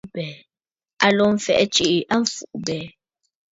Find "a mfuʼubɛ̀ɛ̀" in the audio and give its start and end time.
2.13-2.87